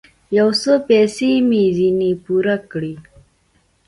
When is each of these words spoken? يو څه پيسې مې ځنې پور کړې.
يو 0.37 0.49
څه 0.61 0.71
پيسې 0.87 1.29
مې 1.47 1.63
ځنې 1.77 2.11
پور 2.23 2.45
کړې. 2.71 2.93